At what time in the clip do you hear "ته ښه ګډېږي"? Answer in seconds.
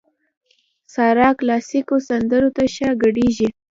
2.55-3.49